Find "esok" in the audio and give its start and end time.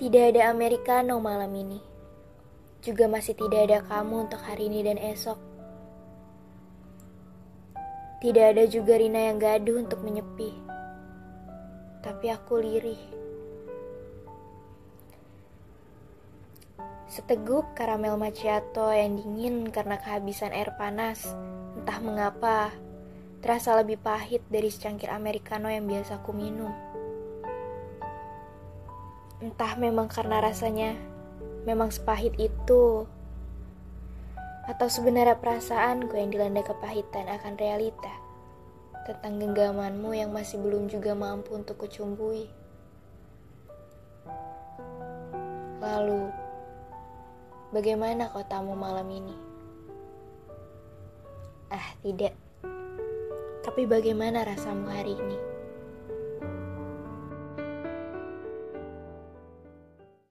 4.98-5.38